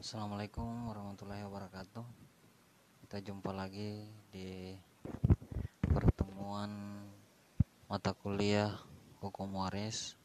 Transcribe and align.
Assalamualaikum 0.00 0.88
warahmatullahi 0.88 1.44
wabarakatuh. 1.44 2.00
Kita 3.04 3.20
jumpa 3.20 3.52
lagi 3.52 4.08
di 4.32 4.72
pertemuan 5.84 7.04
mata 7.84 8.16
kuliah 8.16 8.80
hukum 9.20 9.60
waris. 9.60 10.16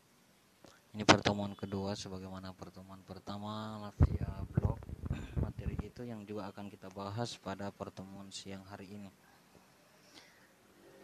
Ini 0.95 1.03
pertemuan 1.03 1.59
kedua 1.59 1.91
sebagaimana 1.91 2.55
pertemuan 2.55 3.03
pertama 3.03 3.91
via 3.99 4.47
blog 4.55 4.79
Materi 5.43 5.75
itu 5.83 6.07
yang 6.07 6.23
juga 6.23 6.47
akan 6.55 6.71
kita 6.71 6.87
bahas 6.95 7.35
pada 7.35 7.67
pertemuan 7.67 8.31
siang 8.31 8.63
hari 8.71 8.95
ini. 8.95 9.11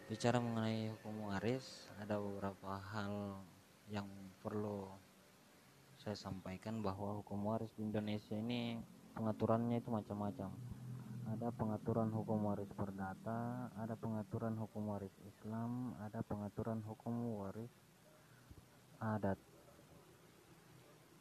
Bicara 0.08 0.40
mengenai 0.40 0.88
hukum 0.96 1.28
waris 1.28 1.92
ada 2.00 2.16
beberapa 2.16 2.80
hal 2.88 3.36
yang 3.92 4.08
perlu 4.40 4.88
saya 6.02 6.18
sampaikan 6.18 6.82
bahwa 6.82 7.22
hukum 7.22 7.46
waris 7.46 7.70
di 7.78 7.86
Indonesia 7.86 8.34
ini 8.34 8.74
pengaturannya 9.14 9.78
itu 9.78 9.86
macam-macam. 9.86 10.50
Ada 11.30 11.54
pengaturan 11.54 12.10
hukum 12.10 12.42
waris 12.50 12.66
perdata, 12.74 13.70
ada 13.78 13.94
pengaturan 13.94 14.58
hukum 14.58 14.90
waris 14.90 15.14
Islam, 15.22 15.94
ada 16.02 16.26
pengaturan 16.26 16.82
hukum 16.82 17.38
waris 17.38 17.70
adat. 18.98 19.38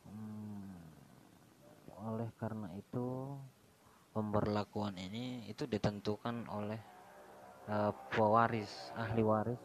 Hmm, 0.10 0.74
oleh 2.02 2.34
karena 2.42 2.74
itu 2.74 3.38
pemberlakuan 4.18 4.98
ini 4.98 5.46
itu 5.46 5.70
ditentukan 5.70 6.50
oleh 6.50 6.82
uh, 7.70 7.94
pewaris, 8.10 8.90
ahli 8.98 9.22
waris 9.22 9.62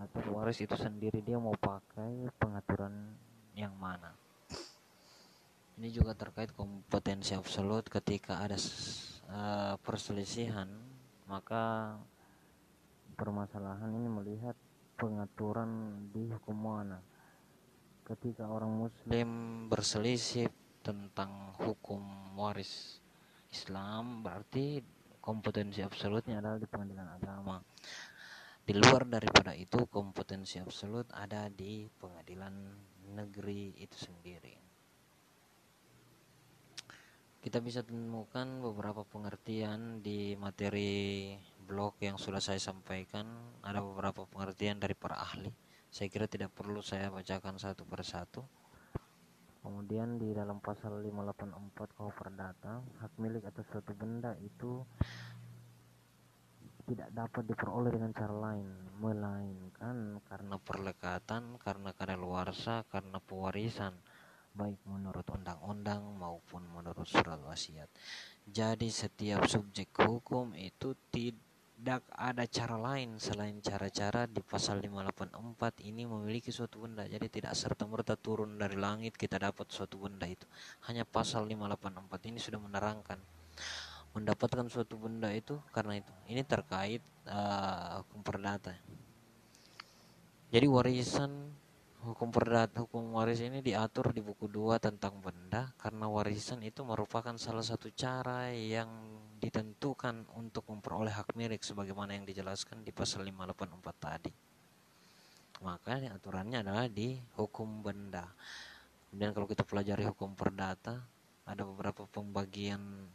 atau 0.00 0.24
pewaris 0.24 0.58
itu 0.64 0.72
sendiri 0.74 1.20
dia 1.20 1.36
mau 1.36 1.54
pakai 1.54 2.32
pengaturan 2.40 3.12
yang 3.54 3.76
mana 3.78 4.23
ini 5.74 5.90
juga 5.90 6.14
terkait 6.14 6.54
kompetensi 6.54 7.34
absolut 7.34 7.82
ketika 7.90 8.38
ada 8.46 8.54
uh, 9.26 9.74
perselisihan 9.82 10.70
maka 11.26 11.98
permasalahan 13.18 13.90
ini 13.90 14.06
melihat 14.06 14.54
pengaturan 14.94 15.70
di 16.14 16.30
hukum 16.30 16.54
mana. 16.54 17.02
Ketika 18.04 18.46
orang 18.46 18.86
muslim 18.86 19.28
berselisih 19.66 20.46
tentang 20.84 21.56
hukum 21.58 22.04
waris 22.36 23.00
Islam 23.50 24.20
berarti 24.20 24.84
kompetensi 25.18 25.80
absolutnya 25.80 26.38
adalah 26.38 26.60
di 26.60 26.68
pengadilan 26.68 27.08
agama. 27.18 27.56
Di 28.64 28.72
luar 28.76 29.08
daripada 29.08 29.56
itu 29.56 29.88
kompetensi 29.88 30.60
absolut 30.60 31.08
ada 31.10 31.48
di 31.50 31.88
pengadilan 31.98 32.54
negeri 33.16 33.76
itu 33.80 33.96
sendiri 33.96 34.63
kita 37.44 37.60
bisa 37.60 37.84
temukan 37.84 38.48
beberapa 38.64 39.04
pengertian 39.04 40.00
di 40.00 40.32
materi 40.32 41.28
blog 41.68 42.00
yang 42.00 42.16
sudah 42.16 42.40
saya 42.40 42.56
sampaikan. 42.56 43.28
Ada 43.60 43.84
beberapa 43.84 44.24
pengertian 44.24 44.80
dari 44.80 44.96
para 44.96 45.20
ahli. 45.20 45.52
Saya 45.92 46.08
kira 46.08 46.24
tidak 46.24 46.56
perlu 46.56 46.80
saya 46.80 47.12
bacakan 47.12 47.60
satu 47.60 47.84
persatu. 47.84 48.40
Kemudian 49.60 50.16
di 50.16 50.32
dalam 50.32 50.56
pasal 50.64 51.04
584 51.04 51.96
KUH 52.00 52.16
Perdata 52.16 52.80
hak 52.80 53.12
milik 53.20 53.44
atas 53.44 53.68
suatu 53.68 53.92
benda 53.92 54.32
itu 54.40 54.80
tidak 56.88 57.12
dapat 57.12 57.44
diperoleh 57.44 57.92
dengan 57.92 58.12
cara 58.16 58.36
lain 58.52 58.68
melainkan 59.04 60.16
karena 60.32 60.56
perlekatan 60.60 61.60
karena 61.60 61.92
kadaluarsa 61.92 62.88
karena 62.88 63.20
pewarisan 63.20 63.96
baik 64.54 64.78
menurut 64.86 65.26
undang-undang 65.34 66.14
maupun 66.14 66.62
menurut 66.70 67.04
surat 67.04 67.42
wasiat. 67.42 67.90
Jadi 68.46 68.86
setiap 68.86 69.50
subjek 69.50 69.90
hukum 69.98 70.54
itu 70.54 70.94
tidak 71.10 72.06
ada 72.14 72.46
cara 72.46 72.78
lain 72.78 73.18
selain 73.18 73.58
cara-cara 73.58 74.30
di 74.30 74.38
pasal 74.40 74.78
584 74.78 75.82
ini 75.90 76.06
memiliki 76.06 76.54
suatu 76.54 76.86
benda. 76.86 77.02
Jadi 77.10 77.26
tidak 77.26 77.58
serta-merta 77.58 78.14
turun 78.14 78.54
dari 78.54 78.78
langit 78.78 79.18
kita 79.18 79.42
dapat 79.42 79.66
suatu 79.74 79.98
benda 80.06 80.30
itu. 80.30 80.46
Hanya 80.86 81.02
pasal 81.02 81.50
584 81.50 82.30
ini 82.30 82.38
sudah 82.38 82.62
menerangkan 82.62 83.18
mendapatkan 84.14 84.70
suatu 84.70 84.94
benda 84.94 85.34
itu 85.34 85.58
karena 85.74 85.98
itu. 85.98 86.14
Ini 86.30 86.46
terkait 86.46 87.02
uh, 87.26 88.06
hukum 88.06 88.22
perdata. 88.22 88.78
Jadi 90.54 90.70
warisan 90.70 91.50
Hukum 92.04 92.28
perdata 92.28 92.84
hukum 92.84 93.16
waris 93.16 93.40
ini 93.40 93.64
diatur 93.64 94.12
di 94.12 94.20
buku 94.20 94.44
2 94.44 94.76
tentang 94.76 95.24
benda 95.24 95.72
karena 95.80 96.04
warisan 96.04 96.60
itu 96.60 96.84
merupakan 96.84 97.32
salah 97.40 97.64
satu 97.64 97.88
cara 97.96 98.52
yang 98.52 98.92
ditentukan 99.40 100.28
untuk 100.36 100.68
memperoleh 100.68 101.08
hak 101.08 101.32
milik 101.32 101.64
sebagaimana 101.64 102.12
yang 102.12 102.28
dijelaskan 102.28 102.84
di 102.84 102.92
pasal 102.92 103.24
584 103.24 103.96
tadi. 103.96 104.32
Maka 105.64 105.96
aturannya 106.12 106.60
adalah 106.60 106.92
di 106.92 107.16
hukum 107.40 107.80
benda. 107.80 108.28
Kemudian 109.08 109.32
kalau 109.32 109.48
kita 109.48 109.64
pelajari 109.64 110.04
hukum 110.04 110.36
perdata, 110.36 111.00
ada 111.48 111.62
beberapa 111.64 112.04
pembagian 112.04 113.08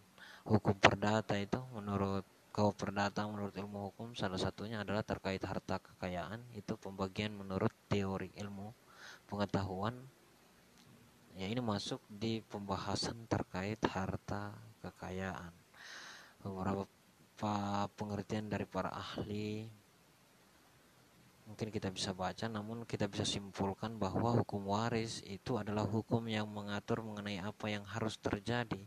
hukum 0.49 0.73
perdata 0.81 1.37
itu 1.37 1.61
menurut 1.77 2.25
kau 2.49 2.73
perdata 2.73 3.25
menurut 3.29 3.53
ilmu 3.53 3.93
hukum 3.93 4.17
salah 4.17 4.41
satunya 4.41 4.81
adalah 4.81 5.05
terkait 5.05 5.41
harta 5.45 5.77
kekayaan. 5.79 6.41
Itu 6.57 6.75
pembagian 6.75 7.33
menurut 7.37 7.71
teori 7.87 8.33
ilmu 8.35 8.73
pengetahuan. 9.29 9.95
Ya 11.37 11.47
ini 11.47 11.61
masuk 11.63 12.03
di 12.09 12.43
pembahasan 12.43 13.29
terkait 13.29 13.79
harta 13.87 14.57
kekayaan. 14.81 15.53
Beberapa 16.43 17.87
pengertian 17.95 18.51
dari 18.51 18.67
para 18.67 18.91
ahli 18.91 19.69
mungkin 21.49 21.73
kita 21.73 21.89
bisa 21.89 22.13
baca 22.13 22.45
namun 22.45 22.85
kita 22.85 23.09
bisa 23.09 23.25
simpulkan 23.25 23.97
bahwa 23.97 24.37
hukum 24.37 24.69
waris 24.69 25.25
itu 25.25 25.57
adalah 25.57 25.81
hukum 25.81 26.29
yang 26.29 26.45
mengatur 26.45 27.01
mengenai 27.01 27.41
apa 27.41 27.73
yang 27.73 27.81
harus 27.89 28.21
terjadi 28.21 28.85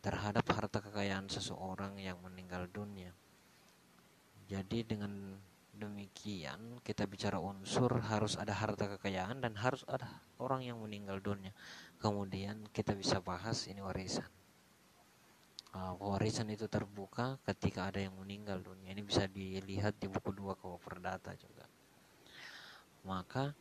terhadap 0.00 0.46
harta 0.52 0.78
kekayaan 0.80 1.28
seseorang 1.28 1.98
yang 2.00 2.16
meninggal 2.22 2.68
dunia. 2.70 3.10
Jadi 4.46 4.86
dengan 4.86 5.34
demikian 5.76 6.80
kita 6.80 7.04
bicara 7.04 7.36
unsur 7.36 7.92
harus 8.00 8.40
ada 8.40 8.56
harta 8.56 8.96
kekayaan 8.96 9.44
dan 9.44 9.52
harus 9.60 9.84
ada 9.84 10.08
orang 10.40 10.64
yang 10.64 10.80
meninggal 10.80 11.20
dunia. 11.20 11.52
Kemudian 12.00 12.64
kita 12.72 12.96
bisa 12.96 13.20
bahas 13.20 13.68
ini 13.68 13.84
warisan. 13.84 14.28
Uh, 15.76 15.92
warisan 16.00 16.48
itu 16.48 16.64
terbuka 16.72 17.36
ketika 17.44 17.92
ada 17.92 18.00
yang 18.00 18.16
meninggal 18.16 18.62
dunia. 18.64 18.96
Ini 18.96 19.04
bisa 19.04 19.28
dilihat 19.28 20.00
di 20.00 20.08
buku 20.08 20.32
dua 20.32 20.56
kau 20.56 20.80
perdata 20.80 21.36
juga. 21.36 21.68
Maka 23.04 23.52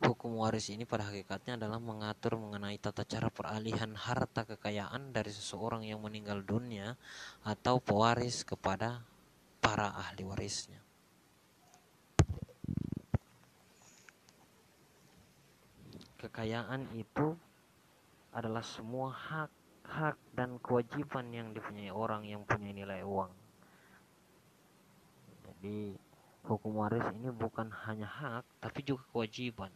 hukum 0.00 0.40
waris 0.40 0.72
ini 0.72 0.88
pada 0.88 1.12
hakikatnya 1.12 1.60
adalah 1.60 1.76
mengatur 1.76 2.40
mengenai 2.40 2.80
tata 2.80 3.04
cara 3.04 3.28
peralihan 3.28 3.92
harta 3.92 4.48
kekayaan 4.48 5.12
dari 5.12 5.28
seseorang 5.28 5.84
yang 5.84 6.00
meninggal 6.00 6.40
dunia 6.40 6.96
atau 7.44 7.84
pewaris 7.84 8.40
kepada 8.48 9.04
para 9.60 9.92
ahli 9.92 10.24
warisnya. 10.24 10.80
Kekayaan 16.16 16.88
itu 16.96 17.36
adalah 18.32 18.64
semua 18.64 19.12
hak, 19.12 19.52
hak 19.84 20.16
dan 20.36 20.56
kewajiban 20.60 21.28
yang 21.32 21.52
dipunyai 21.52 21.92
orang 21.92 22.24
yang 22.24 22.44
punya 22.44 22.72
nilai 22.72 23.04
uang. 23.04 23.32
Jadi 25.44 25.92
hukum 26.48 26.72
waris 26.80 27.04
ini 27.20 27.28
bukan 27.32 27.68
hanya 27.84 28.08
hak 28.08 28.44
tapi 28.64 28.80
juga 28.80 29.04
kewajiban 29.12 29.68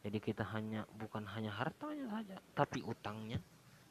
jadi 0.00 0.18
kita 0.18 0.44
hanya 0.56 0.88
bukan 0.96 1.28
hanya 1.28 1.52
hartanya 1.52 2.08
saja 2.08 2.36
tapi 2.56 2.80
utangnya. 2.80 3.40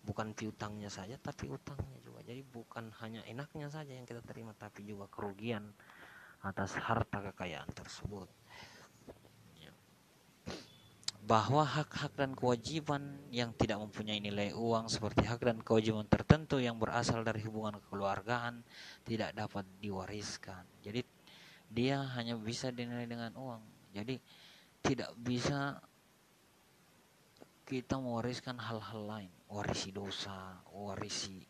Bukan 0.02 0.34
piutangnya 0.34 0.90
saja 0.90 1.22
tapi 1.22 1.46
utangnya 1.46 2.02
juga. 2.02 2.26
Jadi 2.26 2.42
bukan 2.50 2.90
hanya 3.06 3.22
enaknya 3.30 3.70
saja 3.70 3.94
yang 3.94 4.10
kita 4.10 4.26
terima 4.26 4.58
tapi 4.58 4.82
juga 4.82 5.06
kerugian 5.06 5.70
atas 6.42 6.74
harta 6.82 7.22
kekayaan 7.30 7.70
tersebut. 7.76 8.26
Ya. 9.60 9.74
bahwa 11.20 11.62
hak-hak 11.62 12.16
dan 12.18 12.34
kewajiban 12.34 13.22
yang 13.30 13.54
tidak 13.54 13.78
mempunyai 13.78 14.18
nilai 14.18 14.50
uang 14.56 14.90
seperti 14.90 15.30
hak 15.30 15.46
dan 15.46 15.62
kewajiban 15.62 16.08
tertentu 16.10 16.58
yang 16.58 16.82
berasal 16.82 17.22
dari 17.22 17.44
hubungan 17.46 17.78
kekeluargaan 17.78 18.66
tidak 19.06 19.38
dapat 19.38 19.68
diwariskan. 19.78 20.66
Jadi 20.82 21.06
dia 21.70 22.02
hanya 22.18 22.34
bisa 22.34 22.74
dinilai 22.74 23.06
dengan 23.06 23.36
uang. 23.38 23.62
Jadi 23.94 24.18
tidak 24.82 25.12
bisa 25.20 25.78
kita 27.70 28.02
mewariskan 28.02 28.58
hal-hal 28.58 29.02
lain. 29.06 29.32
Warisi 29.46 29.94
dosa 29.94 30.58
warisi 30.74 31.46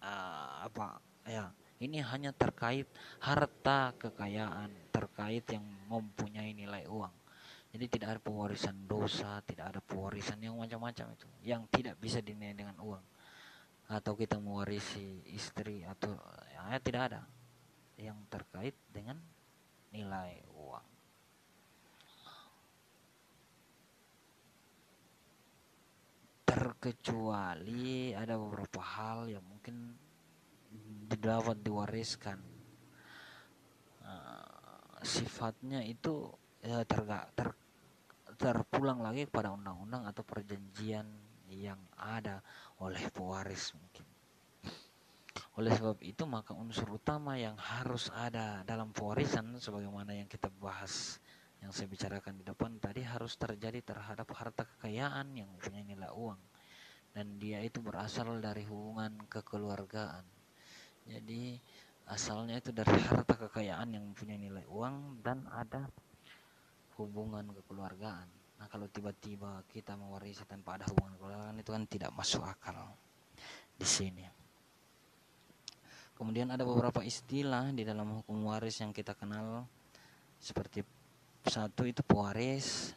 uh, 0.00 0.64
apa 0.64 0.96
ya. 1.28 1.52
Ini 1.78 2.02
hanya 2.10 2.34
terkait 2.34 2.90
harta 3.22 3.94
kekayaan 4.00 4.90
terkait 4.90 5.46
yang 5.52 5.62
mempunyai 5.86 6.56
nilai 6.56 6.88
uang. 6.88 7.12
Jadi 7.68 7.84
tidak 7.92 8.08
ada 8.16 8.20
pewarisan 8.24 8.88
dosa 8.88 9.38
tidak 9.44 9.76
ada 9.76 9.80
pewarisan 9.84 10.40
yang 10.40 10.56
macam-macam 10.56 11.12
itu 11.12 11.28
yang 11.44 11.68
tidak 11.68 12.00
bisa 12.00 12.24
dinilai 12.24 12.56
dengan 12.56 12.80
uang. 12.80 13.04
Atau 13.92 14.16
kita 14.16 14.40
mewarisi 14.40 15.22
istri 15.28 15.84
atau 15.84 16.16
ya, 16.50 16.80
tidak 16.80 17.12
ada 17.12 17.22
yang 18.00 18.16
terkait 18.32 18.74
dengan 18.90 19.20
nilai 19.92 20.40
uang 20.56 20.97
terkecuali 26.48 28.16
ada 28.16 28.40
beberapa 28.40 28.80
hal 28.80 29.28
yang 29.28 29.44
mungkin 29.44 29.92
dapat 31.12 31.60
diwariskan 31.60 32.40
uh, 34.00 34.96
sifatnya 35.04 35.84
itu 35.84 36.32
ya, 36.64 36.80
terga, 36.88 37.28
ter, 37.36 37.52
terpulang 38.40 39.04
lagi 39.04 39.28
kepada 39.28 39.52
undang-undang 39.52 40.08
atau 40.08 40.24
perjanjian 40.24 41.04
yang 41.52 41.80
ada 42.00 42.40
oleh 42.80 43.02
pewaris 43.12 43.76
mungkin. 43.76 44.06
Oleh 45.58 45.74
sebab 45.74 45.98
itu 46.06 46.22
maka 46.24 46.54
unsur 46.54 46.96
utama 46.96 47.34
yang 47.34 47.58
harus 47.58 48.14
ada 48.14 48.62
dalam 48.62 48.94
pewarisan 48.94 49.58
sebagaimana 49.58 50.14
yang 50.14 50.30
kita 50.30 50.48
bahas 50.62 51.18
yang 51.58 51.74
saya 51.74 51.90
bicarakan 51.90 52.38
di 52.38 52.44
depan 52.46 52.78
tadi 52.78 53.02
harus 53.02 53.34
terjadi 53.34 53.82
terhadap 53.82 54.30
harta 54.34 54.62
kekayaan 54.62 55.34
yang 55.34 55.50
punya 55.58 55.82
nilai 55.82 56.10
uang 56.14 56.38
dan 57.12 57.34
dia 57.42 57.58
itu 57.64 57.82
berasal 57.82 58.38
dari 58.38 58.62
hubungan 58.68 59.18
kekeluargaan. 59.26 60.22
Jadi 61.08 61.58
asalnya 62.06 62.62
itu 62.62 62.70
dari 62.70 62.94
harta 62.94 63.34
kekayaan 63.34 63.90
yang 63.90 64.06
punya 64.14 64.38
nilai 64.38 64.62
uang 64.70 65.24
dan 65.24 65.42
ada 65.50 65.88
hubungan 67.00 67.50
kekeluargaan. 67.58 68.28
Nah 68.58 68.66
kalau 68.70 68.86
tiba-tiba 68.86 69.62
kita 69.70 69.98
mewarisi 69.98 70.46
tanpa 70.46 70.78
ada 70.78 70.86
hubungan 70.90 71.14
keluarga 71.18 71.50
itu 71.58 71.70
kan 71.74 71.82
tidak 71.90 72.10
masuk 72.14 72.42
akal 72.46 72.94
di 73.74 73.86
sini. 73.86 74.26
Kemudian 76.18 76.50
ada 76.50 76.66
beberapa 76.66 77.06
istilah 77.06 77.70
di 77.70 77.86
dalam 77.86 78.22
hukum 78.22 78.50
waris 78.50 78.82
yang 78.82 78.90
kita 78.90 79.14
kenal 79.14 79.70
seperti 80.42 80.82
satu 81.48 81.88
itu 81.88 82.04
pewaris. 82.04 82.92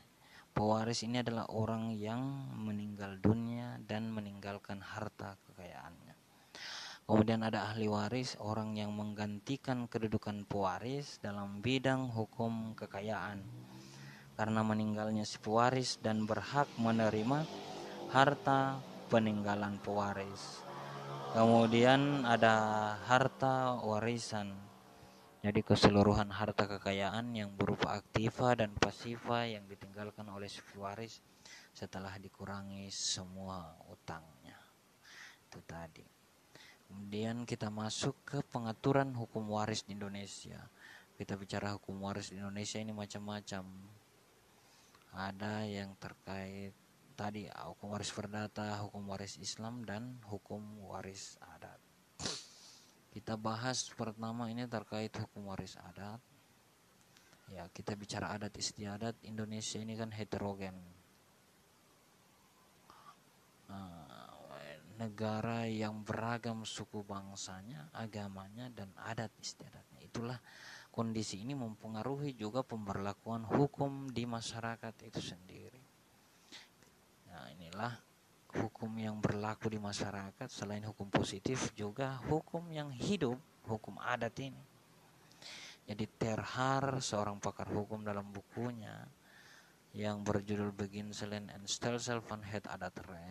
Pewaris 0.52 1.08
ini 1.08 1.24
adalah 1.24 1.48
orang 1.56 1.96
yang 1.96 2.20
meninggal 2.60 3.16
dunia 3.24 3.80
dan 3.88 4.12
meninggalkan 4.12 4.84
harta 4.84 5.40
kekayaannya. 5.48 6.12
Kemudian 7.08 7.44
ada 7.48 7.72
ahli 7.72 7.88
waris, 7.88 8.36
orang 8.44 8.76
yang 8.76 8.92
menggantikan 8.92 9.88
kedudukan 9.88 10.44
pewaris 10.44 11.24
dalam 11.24 11.64
bidang 11.64 12.12
hukum 12.12 12.76
kekayaan 12.76 13.40
karena 14.36 14.62
meninggalnya 14.64 15.28
si 15.28 15.40
pewaris 15.40 16.00
dan 16.04 16.28
berhak 16.28 16.68
menerima 16.76 17.48
harta 18.12 18.80
peninggalan 19.08 19.80
pewaris. 19.80 20.64
Kemudian 21.32 22.28
ada 22.28 22.96
harta 23.08 23.80
warisan. 23.80 24.71
Jadi 25.42 25.66
keseluruhan 25.66 26.30
harta 26.30 26.70
kekayaan 26.70 27.34
yang 27.34 27.50
berupa 27.58 27.98
aktiva 27.98 28.54
dan 28.54 28.78
pasiva 28.78 29.50
yang 29.50 29.66
ditinggalkan 29.66 30.30
oleh 30.30 30.46
si 30.46 30.62
pewaris 30.62 31.18
setelah 31.74 32.14
dikurangi 32.22 32.86
semua 32.94 33.74
utangnya. 33.90 34.62
Itu 35.50 35.58
tadi. 35.66 36.06
Kemudian 36.86 37.50
kita 37.50 37.74
masuk 37.74 38.14
ke 38.22 38.46
pengaturan 38.54 39.18
hukum 39.18 39.50
waris 39.50 39.82
di 39.82 39.98
Indonesia. 39.98 40.62
Kita 41.18 41.34
bicara 41.34 41.74
hukum 41.74 41.98
waris 42.06 42.30
di 42.30 42.38
Indonesia 42.38 42.78
ini 42.78 42.94
macam-macam 42.94 43.66
ada 45.18 45.66
yang 45.66 45.98
terkait 45.98 46.78
tadi 47.18 47.50
hukum 47.50 47.98
waris 47.98 48.14
perdata, 48.14 48.78
hukum 48.86 49.10
waris 49.10 49.42
Islam 49.42 49.82
dan 49.90 50.22
hukum 50.30 50.62
waris. 50.86 51.42
Kita 53.32 53.40
bahas 53.40 53.88
pertama 53.96 54.52
ini 54.52 54.68
terkait 54.68 55.08
hukum 55.16 55.56
waris 55.56 55.80
adat. 55.80 56.20
Ya, 57.48 57.64
kita 57.72 57.96
bicara 57.96 58.28
adat 58.36 58.52
istiadat 58.60 59.16
Indonesia 59.24 59.80
ini 59.80 59.96
kan 59.96 60.12
heterogen. 60.12 60.76
Nah, 63.72 64.04
negara 65.00 65.64
yang 65.64 66.04
beragam 66.04 66.68
suku 66.68 67.08
bangsanya, 67.08 67.88
agamanya 67.96 68.68
dan 68.68 68.92
adat 69.00 69.32
istiadatnya. 69.40 70.04
Itulah 70.04 70.44
kondisi 70.92 71.40
ini 71.40 71.56
mempengaruhi 71.56 72.36
juga 72.36 72.68
pemberlakuan 72.68 73.48
hukum 73.48 74.12
di 74.12 74.28
masyarakat 74.28 75.08
itu 75.08 75.24
sendiri. 75.24 75.80
Nah, 77.32 77.48
inilah 77.48 77.96
hukum 78.58 78.92
yang 79.00 79.20
berlaku 79.24 79.72
di 79.72 79.80
masyarakat 79.80 80.50
selain 80.52 80.84
hukum 80.84 81.08
positif 81.08 81.72
juga 81.78 82.20
hukum 82.28 82.68
yang 82.72 82.92
hidup, 82.92 83.40
hukum 83.68 83.96
adat 84.02 84.36
ini. 84.42 84.64
Jadi 85.88 86.06
Terhar 86.20 87.04
seorang 87.04 87.42
pakar 87.42 87.68
hukum 87.72 88.06
dalam 88.06 88.30
bukunya 88.30 89.08
yang 89.92 90.24
berjudul 90.24 90.72
Begin 90.72 91.12
Selen 91.12 91.52
and 91.52 91.68
Stelsel 91.68 92.24
van 92.24 92.40
Het 92.48 92.64
Adat 92.64 92.96
Re, 93.04 93.28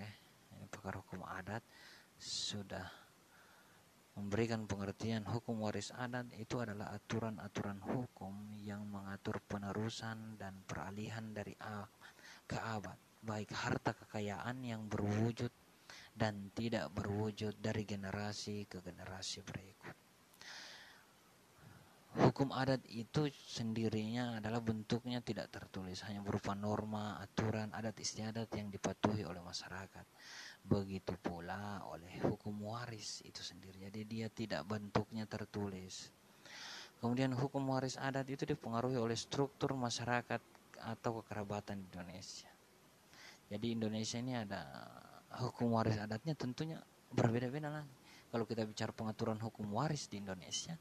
ini 0.53 0.69
pakar 0.69 1.01
hukum 1.01 1.25
adat 1.25 1.65
sudah 2.21 2.85
memberikan 4.21 4.69
pengertian 4.69 5.25
hukum 5.25 5.65
waris 5.65 5.89
adat 5.97 6.29
itu 6.37 6.61
adalah 6.61 6.93
aturan-aturan 6.93 7.81
hukum 7.81 8.53
yang 8.61 8.85
mengatur 8.85 9.41
penerusan 9.49 10.37
dan 10.37 10.61
peralihan 10.69 11.33
dari 11.33 11.57
A 11.65 11.89
ke 12.45 12.61
abad, 12.61 12.99
baik 13.21 13.53
harta 13.53 13.93
kekayaan 13.93 14.65
yang 14.65 14.89
berwujud 14.89 15.53
dan 16.17 16.53
tidak 16.53 16.93
berwujud 16.93 17.57
dari 17.61 17.85
generasi 17.85 18.69
ke 18.69 18.81
generasi 18.85 19.41
berikut. 19.45 19.97
Hukum 22.11 22.51
adat 22.51 22.83
itu 22.91 23.31
sendirinya 23.31 24.43
adalah 24.43 24.59
bentuknya 24.59 25.23
tidak 25.23 25.47
tertulis, 25.55 26.03
hanya 26.11 26.19
berupa 26.19 26.59
norma, 26.59 27.23
aturan, 27.23 27.71
adat 27.71 27.95
istiadat 28.03 28.51
yang 28.59 28.67
dipatuhi 28.67 29.23
oleh 29.23 29.39
masyarakat 29.39 30.03
Begitu 30.61 31.17
pula 31.25 31.81
oleh 31.89 32.21
hukum 32.21 32.69
waris 32.69 33.25
itu 33.25 33.41
sendiri. 33.41 33.89
Jadi 33.89 34.01
dia 34.05 34.29
tidak 34.29 34.69
bentuknya 34.69 35.25
tertulis. 35.25 36.13
Kemudian 37.01 37.33
hukum 37.33 37.65
waris 37.73 37.97
adat 37.97 38.29
itu 38.29 38.45
dipengaruhi 38.45 39.01
oleh 39.01 39.17
struktur 39.17 39.73
masyarakat 39.73 40.41
atau 40.85 41.11
kekerabatan 41.25 41.81
Indonesia. 41.81 42.50
Jadi 43.50 43.75
Indonesia 43.75 44.17
ini 44.23 44.38
ada 44.38 44.62
hukum 45.43 45.75
waris 45.75 45.99
adatnya 45.99 46.38
tentunya 46.38 46.78
berbeda-beda 47.11 47.66
lagi. 47.66 47.90
Kalau 48.30 48.47
kita 48.47 48.62
bicara 48.62 48.95
pengaturan 48.95 49.42
hukum 49.42 49.75
waris 49.75 50.07
di 50.07 50.23
Indonesia, 50.23 50.78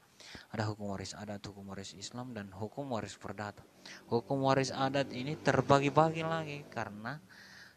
ada 0.54 0.70
hukum 0.70 0.94
waris 0.94 1.18
adat, 1.18 1.42
hukum 1.50 1.66
waris 1.74 1.98
Islam, 1.98 2.30
dan 2.30 2.46
hukum 2.54 2.86
waris 2.94 3.18
perdata. 3.18 3.66
Hukum 4.06 4.46
waris 4.46 4.70
adat 4.70 5.10
ini 5.10 5.34
terbagi-bagi 5.34 6.22
lagi 6.22 6.62
karena 6.70 7.18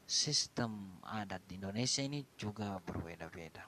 sistem 0.05 1.01
adat 1.01 1.41
di 1.49 1.57
Indonesia 1.57 2.05
ini 2.05 2.21
juga 2.37 2.77
berbeda-beda. 2.85 3.65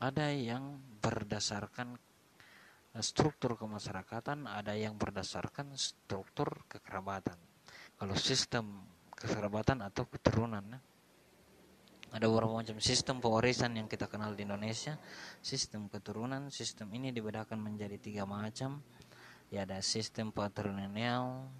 Ada 0.00 0.32
yang 0.32 0.80
berdasarkan 1.04 2.00
struktur 3.04 3.60
kemasyarakatan, 3.60 4.48
ada 4.48 4.72
yang 4.72 4.96
berdasarkan 4.96 5.76
struktur 5.76 6.64
kekerabatan. 6.72 7.36
Kalau 8.00 8.16
sistem 8.16 8.93
kekerabatan 9.16 9.82
atau 9.82 10.04
keturunan, 10.06 10.62
ada 12.14 12.30
beberapa 12.30 12.62
macam 12.62 12.78
sistem 12.78 13.18
pewarisan 13.18 13.74
yang 13.74 13.90
kita 13.90 14.06
kenal 14.06 14.38
di 14.38 14.46
Indonesia. 14.46 14.94
Sistem 15.42 15.90
keturunan, 15.90 16.46
sistem 16.46 16.94
ini 16.94 17.10
dibedakan 17.10 17.58
menjadi 17.58 17.98
tiga 17.98 18.22
macam. 18.22 18.86
Ya 19.50 19.66
ada 19.66 19.82
sistem 19.82 20.30
patrilineal, 20.30 21.50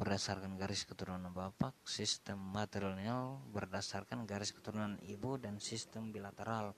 berdasarkan 0.00 0.58
garis 0.58 0.88
keturunan 0.88 1.30
bapak, 1.30 1.76
sistem 1.86 2.40
matrilineal 2.40 3.38
berdasarkan 3.54 4.26
garis 4.26 4.50
keturunan 4.50 4.98
ibu 5.04 5.38
dan 5.38 5.60
sistem 5.60 6.10
bilateral. 6.10 6.72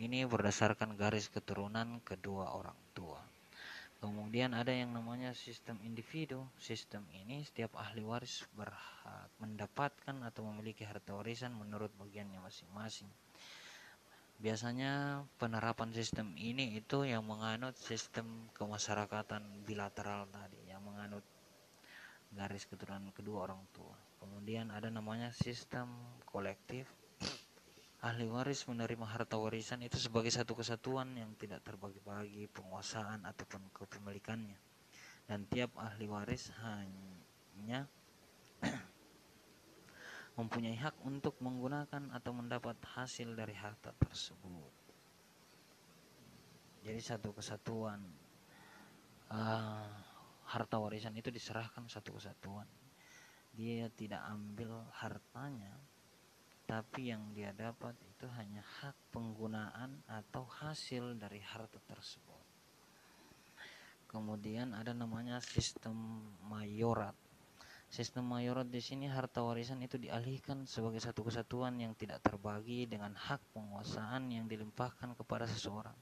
Ini 0.00 0.24
berdasarkan 0.24 0.96
garis 0.96 1.28
keturunan 1.28 2.00
kedua 2.00 2.56
orang 2.56 2.78
tua. 2.96 3.37
Kemudian 3.98 4.54
ada 4.54 4.70
yang 4.70 4.94
namanya 4.94 5.34
sistem 5.34 5.74
individu. 5.82 6.46
Sistem 6.54 7.02
ini 7.10 7.42
setiap 7.42 7.74
ahli 7.74 7.98
waris 8.06 8.46
berhak 8.54 9.26
mendapatkan 9.42 10.22
atau 10.22 10.46
memiliki 10.46 10.86
harta 10.86 11.18
warisan 11.18 11.50
menurut 11.58 11.90
bagiannya 11.98 12.38
masing-masing. 12.38 13.10
Biasanya 14.38 15.26
penerapan 15.42 15.90
sistem 15.90 16.30
ini 16.38 16.78
itu 16.78 17.02
yang 17.02 17.26
menganut 17.26 17.74
sistem 17.74 18.46
kemasyarakatan 18.54 19.42
bilateral 19.66 20.30
tadi, 20.30 20.62
yang 20.70 20.78
menganut 20.86 21.26
garis 22.30 22.62
keturunan 22.70 23.10
kedua 23.10 23.50
orang 23.50 23.62
tua. 23.74 23.98
Kemudian 24.22 24.70
ada 24.70 24.94
namanya 24.94 25.34
sistem 25.34 25.90
kolektif. 26.22 26.86
Ahli 27.98 28.30
waris 28.30 28.62
menerima 28.70 29.02
harta 29.10 29.34
warisan 29.34 29.82
itu 29.82 29.98
sebagai 29.98 30.30
satu 30.30 30.54
kesatuan 30.54 31.18
yang 31.18 31.34
tidak 31.34 31.66
terbagi-bagi 31.66 32.46
penguasaan 32.54 33.26
ataupun 33.26 33.74
kepemilikannya. 33.74 34.54
Dan 35.26 35.50
tiap 35.50 35.74
ahli 35.74 36.06
waris 36.06 36.54
hanya 36.62 37.90
mempunyai 40.38 40.78
hak 40.78 40.94
untuk 41.02 41.34
menggunakan 41.42 42.14
atau 42.14 42.30
mendapat 42.30 42.78
hasil 42.94 43.34
dari 43.34 43.58
harta 43.58 43.90
tersebut. 43.98 44.72
Jadi 46.86 47.00
satu 47.02 47.34
kesatuan 47.34 47.98
uh, 49.34 49.90
harta 50.46 50.76
warisan 50.78 51.18
itu 51.18 51.34
diserahkan 51.34 51.84
satu 51.90 52.14
kesatuan. 52.14 52.70
Dia 53.58 53.90
tidak 53.90 54.22
ambil 54.30 54.86
hartanya, 54.94 55.74
tapi 56.68 57.08
yang 57.08 57.32
dia 57.32 57.56
dapat 57.56 57.96
itu 58.04 58.28
hanya 58.36 58.60
hak 58.60 58.92
penggunaan 59.08 60.04
atau 60.04 60.44
hasil 60.44 61.16
dari 61.16 61.40
harta 61.40 61.80
tersebut. 61.88 62.44
Kemudian 64.04 64.76
ada 64.76 64.92
namanya 64.92 65.40
sistem 65.40 65.96
mayorat. 66.44 67.16
Sistem 67.88 68.28
mayorat 68.28 68.68
di 68.68 68.84
sini 68.84 69.08
harta 69.08 69.40
warisan 69.40 69.80
itu 69.80 69.96
dialihkan 69.96 70.68
sebagai 70.68 71.00
satu 71.00 71.24
kesatuan 71.24 71.80
yang 71.80 71.96
tidak 71.96 72.20
terbagi 72.20 72.84
dengan 72.84 73.16
hak 73.16 73.40
penguasaan 73.56 74.28
yang 74.28 74.44
dilimpahkan 74.44 75.16
kepada 75.16 75.48
seseorang. 75.48 75.96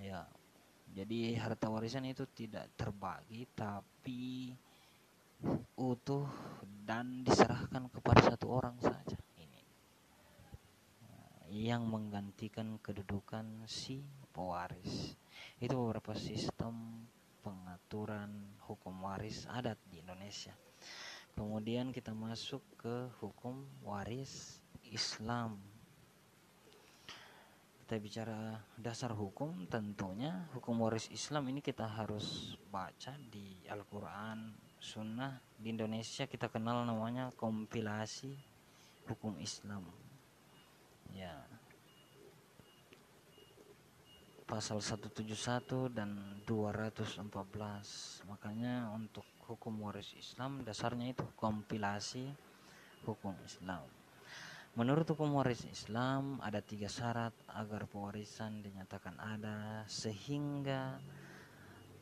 Ya, 0.00 0.24
jadi 0.96 1.36
harta 1.36 1.68
warisan 1.68 2.08
itu 2.08 2.24
tidak 2.32 2.72
terbagi 2.80 3.44
tapi 3.52 4.56
utuh 5.76 6.32
dan 6.88 7.28
diserahkan 7.28 7.92
kepada 7.92 8.32
satu 8.32 8.48
orang 8.48 8.80
saja 8.80 9.20
yang 11.52 11.84
menggantikan 11.88 12.80
kedudukan 12.80 13.68
si 13.68 14.00
pewaris. 14.32 15.12
Itu 15.60 15.76
beberapa 15.76 16.16
sistem 16.16 17.04
pengaturan 17.44 18.56
hukum 18.64 19.04
waris 19.04 19.44
adat 19.52 19.76
di 19.92 20.00
Indonesia. 20.00 20.56
Kemudian 21.34 21.92
kita 21.92 22.14
masuk 22.16 22.62
ke 22.78 23.10
hukum 23.20 23.66
waris 23.84 24.62
Islam. 24.88 25.60
Kita 27.84 28.00
bicara 28.00 28.56
dasar 28.80 29.12
hukum, 29.12 29.68
tentunya 29.68 30.48
hukum 30.56 30.80
waris 30.80 31.12
Islam 31.12 31.52
ini 31.52 31.60
kita 31.60 31.84
harus 31.84 32.56
baca 32.72 33.12
di 33.28 33.60
Al-Quran, 33.68 34.56
Sunnah. 34.80 35.36
Di 35.60 35.68
Indonesia 35.68 36.24
kita 36.24 36.48
kenal 36.48 36.88
namanya 36.88 37.28
kompilasi 37.36 38.32
hukum 39.04 39.36
Islam 39.36 40.03
ya. 41.14 41.34
Pasal 44.44 44.84
171 44.84 45.88
dan 45.88 46.10
214 46.44 47.24
makanya 48.28 48.92
untuk 48.92 49.24
hukum 49.48 49.88
waris 49.88 50.12
Islam 50.14 50.60
dasarnya 50.62 51.16
itu 51.16 51.24
kompilasi 51.40 52.28
hukum 53.08 53.32
Islam. 53.44 53.88
Menurut 54.74 55.06
hukum 55.06 55.38
waris 55.38 55.62
Islam 55.70 56.42
ada 56.42 56.58
tiga 56.58 56.90
syarat 56.90 57.30
agar 57.46 57.86
pewarisan 57.86 58.58
dinyatakan 58.58 59.14
ada 59.22 59.86
sehingga 59.86 60.98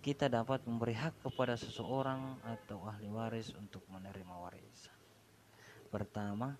kita 0.02 0.26
dapat 0.26 0.66
memberi 0.66 0.99
hak 0.99 1.21
kepada 1.23 1.54
seseorang 1.54 2.42
atau 2.42 2.83
ahli 2.88 3.07
waris 3.12 3.54
untuk 3.54 3.87
menerima 3.87 4.35
warisan. 4.35 4.99
Pertama 5.92 6.57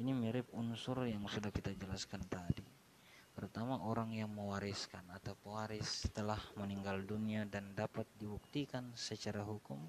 ini 0.00 0.16
mirip 0.16 0.48
unsur 0.56 1.04
yang 1.04 1.24
sudah 1.28 1.52
kita 1.52 1.76
jelaskan 1.76 2.24
tadi. 2.30 2.64
Pertama 3.32 3.80
orang 3.88 4.12
yang 4.12 4.28
mewariskan 4.28 5.04
atau 5.08 5.32
pewaris 5.40 6.04
telah 6.12 6.40
meninggal 6.56 7.00
dunia 7.00 7.48
dan 7.48 7.72
dapat 7.72 8.04
dibuktikan 8.20 8.92
secara 8.92 9.40
hukum 9.40 9.80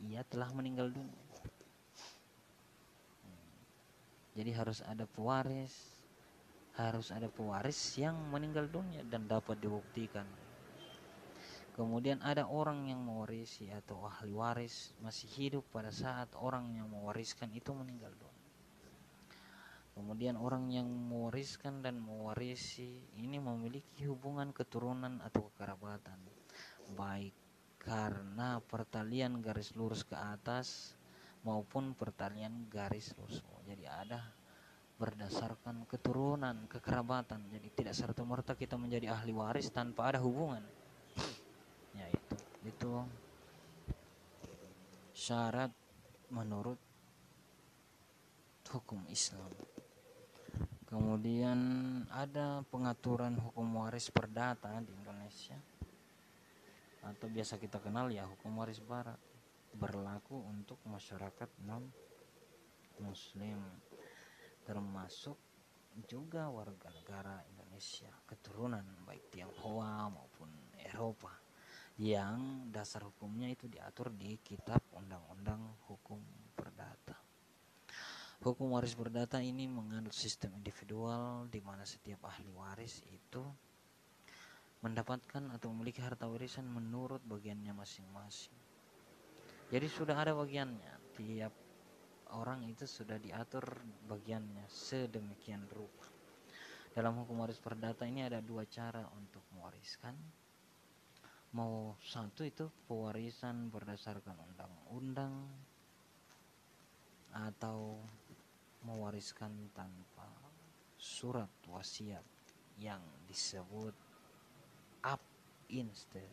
ia 0.00 0.24
telah 0.24 0.48
meninggal 0.56 0.88
dunia. 0.88 1.24
Jadi 4.32 4.50
harus 4.56 4.80
ada 4.80 5.04
pewaris, 5.04 5.74
harus 6.78 7.12
ada 7.12 7.28
pewaris 7.28 7.76
yang 8.00 8.16
meninggal 8.32 8.64
dunia 8.64 9.04
dan 9.04 9.28
dapat 9.28 9.60
dibuktikan. 9.60 10.24
Kemudian 11.76 12.20
ada 12.24 12.48
orang 12.48 12.88
yang 12.88 13.00
mewarisi 13.04 13.68
atau 13.72 14.04
ahli 14.04 14.32
waris 14.32 14.92
masih 15.00 15.28
hidup 15.36 15.64
pada 15.72 15.88
saat 15.88 16.28
orang 16.36 16.72
yang 16.76 16.88
mewariskan 16.88 17.48
itu 17.52 17.72
meninggal 17.72 18.12
dunia. 18.16 18.29
Kemudian 20.00 20.40
orang 20.40 20.72
yang 20.72 20.88
mewariskan 20.88 21.84
dan 21.84 22.00
mewarisi 22.00 23.04
ini 23.20 23.36
memiliki 23.36 24.08
hubungan 24.08 24.48
keturunan 24.48 25.20
atau 25.20 25.52
kekerabatan, 25.52 26.16
baik 26.96 27.36
karena 27.76 28.64
pertalian 28.64 29.44
garis 29.44 29.76
lurus 29.76 30.00
ke 30.08 30.16
atas 30.16 30.96
maupun 31.44 31.92
pertalian 31.92 32.64
garis 32.72 33.12
lurus. 33.20 33.44
Jadi 33.68 33.84
ada 33.84 34.24
berdasarkan 34.96 35.84
keturunan, 35.84 36.64
kekerabatan. 36.64 37.52
Jadi 37.52 37.68
tidak 37.76 37.92
serta 37.92 38.24
merta 38.24 38.56
kita 38.56 38.80
menjadi 38.80 39.12
ahli 39.12 39.36
waris 39.36 39.68
tanpa 39.68 40.16
ada 40.16 40.24
hubungan. 40.24 40.64
Ya 41.92 42.08
itu, 42.08 42.36
itu 42.64 42.92
syarat 45.12 45.68
menurut 46.32 46.80
hukum 48.72 49.04
Islam. 49.12 49.52
Kemudian 50.90 51.58
ada 52.10 52.66
pengaturan 52.66 53.38
hukum 53.38 53.78
waris 53.78 54.10
perdata 54.10 54.74
di 54.82 54.90
Indonesia. 54.90 55.54
Atau 57.06 57.30
biasa 57.30 57.62
kita 57.62 57.78
kenal 57.78 58.10
ya 58.10 58.26
hukum 58.26 58.58
waris 58.58 58.82
barat. 58.82 59.14
Berlaku 59.70 60.34
untuk 60.50 60.82
masyarakat 60.82 61.46
non 61.62 61.86
muslim 62.98 63.62
termasuk 64.66 65.38
juga 66.10 66.50
warga 66.50 66.90
negara 66.90 67.38
Indonesia. 67.54 68.10
Keturunan 68.26 69.06
baik 69.06 69.30
Tionghoa 69.30 70.10
maupun 70.10 70.50
Eropa 70.74 71.30
yang 72.00 72.66
dasar 72.72 73.06
hukumnya 73.06 73.46
itu 73.46 73.70
diatur 73.70 74.10
di 74.10 74.40
kitab 74.42 74.80
undang-undang 74.96 75.60
hukum 75.86 76.18
Hukum 78.40 78.72
waris 78.72 78.96
perdata 78.96 79.36
ini 79.44 79.68
menganut 79.68 80.16
sistem 80.16 80.56
individual 80.56 81.44
di 81.52 81.60
mana 81.60 81.84
setiap 81.84 82.24
ahli 82.24 82.48
waris 82.56 83.04
itu 83.12 83.44
mendapatkan 84.80 85.44
atau 85.52 85.68
memiliki 85.76 86.00
harta 86.00 86.24
warisan 86.24 86.64
menurut 86.64 87.20
bagiannya 87.28 87.76
masing-masing. 87.76 88.56
Jadi 89.68 89.86
sudah 89.92 90.16
ada 90.16 90.32
bagiannya, 90.32 91.20
tiap 91.20 91.52
orang 92.32 92.64
itu 92.64 92.88
sudah 92.88 93.20
diatur 93.20 93.76
bagiannya 94.08 94.64
sedemikian 94.72 95.68
rupa. 95.68 96.08
Dalam 96.96 97.20
hukum 97.20 97.44
waris 97.44 97.60
perdata 97.60 98.08
ini 98.08 98.24
ada 98.24 98.40
dua 98.40 98.64
cara 98.64 99.04
untuk 99.20 99.44
mewariskan. 99.52 100.16
Mau 101.52 101.92
satu 102.00 102.40
itu 102.48 102.72
pewarisan 102.88 103.68
berdasarkan 103.68 104.38
undang-undang 104.48 105.44
atau 107.36 108.00
mewariskan 108.84 109.72
tanpa 109.76 110.28
surat 110.96 111.48
wasiat 111.68 112.24
yang 112.80 113.00
disebut 113.28 113.92
ab 115.04 115.20
inste 115.72 116.24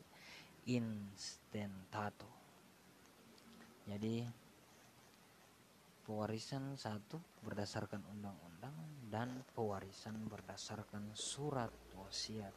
instatato. 0.67 2.27
Jadi 3.87 4.27
pewarisan 6.03 6.75
satu 6.75 7.19
berdasarkan 7.43 8.03
undang-undang 8.11 8.75
dan 9.07 9.43
pewarisan 9.55 10.27
berdasarkan 10.27 11.15
surat 11.15 11.71
wasiat. 11.95 12.51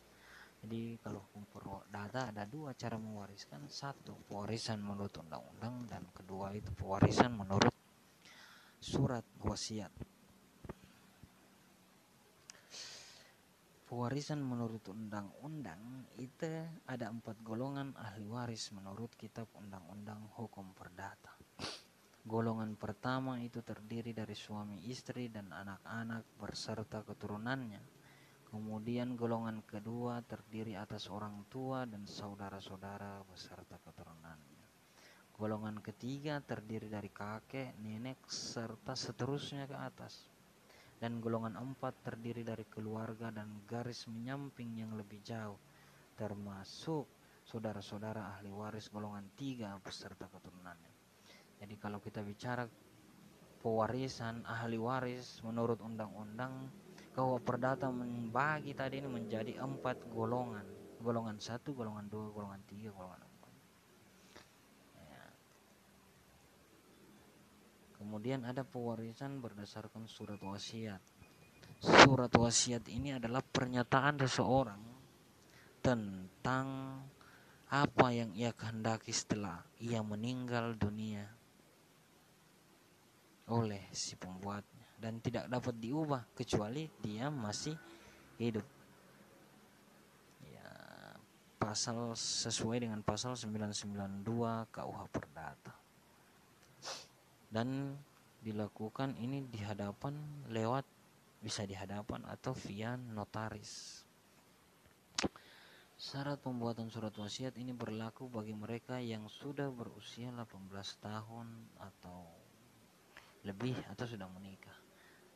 Jadi 0.61 0.99
kalau 1.01 1.25
hukum 1.31 1.47
data 1.89 2.29
ada 2.29 2.45
dua 2.45 2.77
cara 2.77 3.01
mewariskan, 3.01 3.65
satu 3.71 4.13
pewarisan 4.29 4.83
menurut 4.83 5.15
undang-undang 5.19 5.89
dan 5.89 6.05
kedua 6.13 6.53
itu 6.53 6.69
pewarisan 6.77 7.33
menurut 7.33 7.80
surat 8.81 9.29
wasiat. 9.45 9.93
Pewarisan 13.85 14.41
menurut 14.41 14.81
undang-undang 14.89 16.09
itu 16.17 16.49
ada 16.89 17.13
empat 17.13 17.45
golongan 17.45 17.93
ahli 18.01 18.25
waris 18.25 18.73
menurut 18.73 19.13
kitab 19.21 19.53
undang-undang 19.53 20.33
hukum 20.41 20.73
perdata. 20.73 21.37
Golongan 22.25 22.79
pertama 22.81 23.43
itu 23.45 23.61
terdiri 23.61 24.17
dari 24.17 24.33
suami 24.33 24.89
istri 24.89 25.29
dan 25.29 25.53
anak-anak 25.53 26.25
berserta 26.41 27.05
keturunannya. 27.05 27.83
Kemudian 28.49 29.13
golongan 29.13 29.61
kedua 29.67 30.25
terdiri 30.25 30.79
atas 30.79 31.13
orang 31.13 31.45
tua 31.53 31.85
dan 31.85 32.09
saudara-saudara 32.09 33.27
beserta 33.29 33.77
keturunannya. 33.83 34.50
Golongan 35.41 35.81
ketiga 35.81 36.45
terdiri 36.45 36.93
dari 36.93 37.09
kakek, 37.09 37.81
nenek, 37.81 38.21
serta 38.29 38.93
seterusnya 38.93 39.65
ke 39.65 39.73
atas. 39.73 40.29
Dan 41.01 41.25
golongan 41.25 41.57
empat 41.57 42.05
terdiri 42.05 42.45
dari 42.45 42.69
keluarga 42.69 43.33
dan 43.33 43.65
garis 43.65 44.05
menyamping 44.05 44.77
yang 44.77 44.93
lebih 45.01 45.25
jauh, 45.25 45.57
termasuk 46.13 47.09
saudara-saudara 47.49 48.37
ahli 48.37 48.53
waris 48.53 48.93
golongan 48.93 49.25
tiga 49.33 49.81
beserta 49.81 50.29
keturunannya. 50.29 50.93
Jadi 51.57 51.75
kalau 51.81 52.05
kita 52.05 52.21
bicara 52.21 52.69
pewarisan 53.61 54.45
ahli 54.45 54.77
waris 54.81 55.41
menurut 55.45 55.81
undang-undang 55.81 56.69
KUA 57.11 57.43
Perdata 57.43 57.91
membagi 57.91 58.73
tadi 58.73 59.03
ini 59.03 59.11
menjadi 59.11 59.59
empat 59.59 60.09
golongan. 60.15 60.65
Golongan 61.03 61.37
satu, 61.43 61.75
golongan 61.75 62.07
dua, 62.07 62.31
golongan 62.31 62.63
tiga, 62.71 62.95
golongan 62.95 63.21
empat. 63.25 63.53
Ya. 64.95 65.25
Kemudian 68.01 68.49
ada 68.49 68.65
pewarisan 68.65 69.45
berdasarkan 69.45 70.09
surat 70.09 70.41
wasiat. 70.41 71.05
Surat 71.85 72.33
wasiat 72.33 72.89
ini 72.89 73.13
adalah 73.13 73.45
pernyataan 73.45 74.17
seseorang 74.25 74.81
tentang 75.85 76.97
apa 77.69 78.07
yang 78.09 78.33
ia 78.33 78.57
kehendaki 78.57 79.13
setelah 79.13 79.61
ia 79.85 80.01
meninggal 80.01 80.81
dunia 80.81 81.29
oleh 83.53 83.85
si 83.93 84.17
pembuatnya 84.17 84.87
dan 84.97 85.21
tidak 85.21 85.49
dapat 85.53 85.75
diubah 85.77 86.23
kecuali 86.33 86.89
dia 87.05 87.29
masih 87.29 87.77
hidup. 88.41 88.65
Ya, 90.49 90.73
pasal 91.61 92.17
sesuai 92.17 92.85
dengan 92.85 93.05
pasal 93.05 93.37
992 93.37 94.25
KUH 94.73 95.01
Perdata. 95.13 95.80
Dan 97.51 97.99
dilakukan 98.41 99.19
ini 99.19 99.43
di 99.45 99.61
hadapan 99.61 100.17
lewat 100.49 100.87
bisa 101.43 101.67
di 101.67 101.75
hadapan 101.75 102.23
atau 102.31 102.55
via 102.55 102.95
notaris. 102.95 104.07
Syarat 106.01 106.41
pembuatan 106.41 106.89
surat 106.89 107.13
wasiat 107.13 107.61
ini 107.61 107.77
berlaku 107.77 108.25
bagi 108.33 108.57
mereka 108.57 108.97
yang 108.97 109.29
sudah 109.29 109.69
berusia 109.69 110.33
18 110.33 110.73
tahun 110.97 111.47
atau 111.77 112.25
lebih 113.45 113.77
atau 113.93 114.09
sudah 114.09 114.25
menikah. 114.33 114.79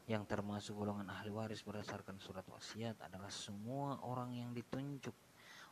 Yang 0.09 0.25
termasuk 0.25 0.73
golongan 0.76 1.12
ahli 1.12 1.28
waris 1.28 1.61
berdasarkan 1.61 2.16
surat 2.16 2.44
wasiat 2.49 2.97
adalah 3.04 3.28
semua 3.28 4.00
orang 4.09 4.37
yang 4.37 4.56
ditunjuk 4.56 5.12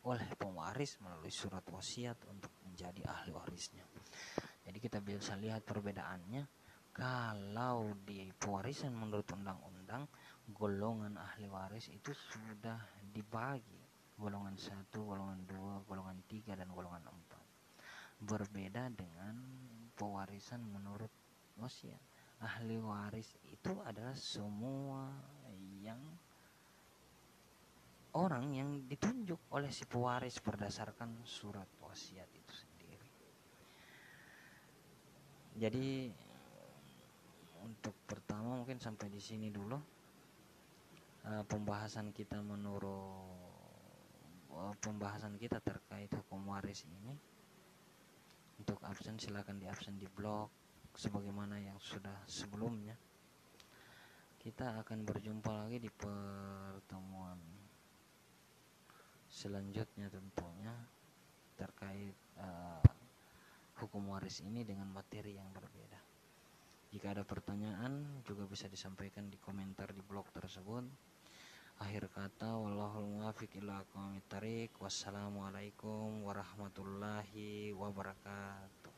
oleh 0.08 0.28
pewaris 0.36 1.00
melalui 1.00 1.32
surat 1.32 1.64
wasiat 1.72 2.16
untuk 2.28 2.52
menjadi 2.64 3.00
ahli 3.08 3.32
warisnya. 3.32 3.84
Jadi 4.62 4.78
kita 4.78 4.98
bisa 5.02 5.34
lihat 5.38 5.66
perbedaannya. 5.66 6.44
Kalau 6.92 7.96
di 8.04 8.28
pewarisan 8.36 8.92
menurut 8.92 9.24
undang-undang, 9.32 10.04
golongan 10.52 11.16
ahli 11.16 11.48
waris 11.48 11.88
itu 11.88 12.12
sudah 12.12 12.76
dibagi 13.00 13.80
golongan 14.20 14.54
satu, 14.60 15.02
golongan 15.02 15.40
dua, 15.48 15.80
golongan 15.88 16.20
tiga, 16.28 16.52
dan 16.52 16.68
golongan 16.70 17.02
empat. 17.02 17.44
Berbeda 18.22 18.92
dengan 18.92 19.34
pewarisan 19.96 20.62
menurut 20.62 21.10
wasiat. 21.58 21.98
Ahli 22.42 22.76
waris 22.76 23.38
itu 23.48 23.72
adalah 23.82 24.14
semua 24.14 25.10
yang 25.80 25.98
orang 28.12 28.52
yang 28.52 28.70
ditunjuk 28.86 29.40
oleh 29.56 29.72
si 29.72 29.88
pewaris 29.88 30.36
berdasarkan 30.44 31.24
surat 31.24 31.68
wasiat 31.80 32.28
itu 32.28 32.52
sendiri. 32.52 33.08
Jadi 35.56 36.08
untuk 37.62 37.94
pertama 38.08 38.60
mungkin 38.60 38.80
sampai 38.80 39.08
di 39.12 39.20
sini 39.20 39.48
dulu. 39.52 39.78
Uh, 41.22 41.46
pembahasan 41.46 42.10
kita 42.10 42.42
menurut 42.42 43.52
Eh, 44.52 44.74
pembahasan 44.84 45.40
kita 45.40 45.64
terkait 45.64 46.12
hukum 46.12 46.52
waris 46.52 46.84
ini. 46.84 47.16
Untuk 48.60 48.78
absen 48.84 49.16
silakan 49.16 49.56
di 49.56 49.66
absen 49.66 49.96
di 49.96 50.04
blog 50.04 50.52
sebagaimana 50.92 51.56
yang 51.56 51.80
sudah 51.80 52.14
sebelumnya. 52.28 52.94
Kita 54.36 54.84
akan 54.84 55.08
berjumpa 55.08 55.50
lagi 55.66 55.80
di 55.80 55.88
pertemuan 55.88 57.40
selanjutnya 59.32 60.12
tentunya 60.12 60.74
terkait 61.56 62.12
uh, 62.36 62.84
hukum 63.82 64.14
waris 64.14 64.38
ini 64.46 64.62
dengan 64.62 64.86
materi 64.94 65.34
yang 65.34 65.50
berbeda. 65.50 65.98
Jika 66.94 67.18
ada 67.18 67.24
pertanyaan 67.26 68.22
juga 68.22 68.46
bisa 68.46 68.70
disampaikan 68.70 69.26
di 69.26 69.40
komentar 69.42 69.90
di 69.90 70.04
blog 70.04 70.30
tersebut. 70.30 70.86
Akhir 71.82 72.06
kata 72.12 72.54
wallahul 72.54 73.10
muwafiq 73.10 73.58
ila 73.58 73.82
aqwamit 73.82 74.30
wassalamualaikum 74.78 76.22
warahmatullahi 76.22 77.74
wabarakatuh 77.74 78.91